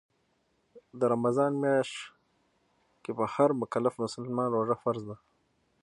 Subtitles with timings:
[0.99, 1.95] د رمضان میاشت
[3.03, 5.15] کې په هر مکلف مسلمان روژه فرض ده